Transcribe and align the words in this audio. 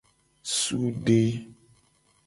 Sude. 0.59 1.19